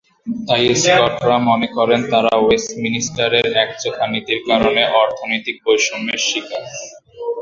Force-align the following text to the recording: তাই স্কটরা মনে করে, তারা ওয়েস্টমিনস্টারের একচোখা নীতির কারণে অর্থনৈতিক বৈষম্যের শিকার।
তাই 0.47 0.63
স্কটরা 0.75 1.37
মনে 1.49 1.67
করে, 1.77 1.95
তারা 2.11 2.33
ওয়েস্টমিনস্টারের 2.37 3.47
একচোখা 3.63 4.05
নীতির 4.13 4.39
কারণে 4.49 4.81
অর্থনৈতিক 5.01 5.55
বৈষম্যের 5.65 6.21
শিকার। 6.27 6.63